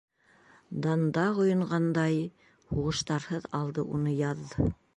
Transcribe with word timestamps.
Данда 0.85 1.25
ҡойонғандай, 1.39 2.17
Һуғыштарһыҙ 2.73 3.47
алды 3.61 3.87
уны 3.99 4.15
яҙ. 4.25 4.41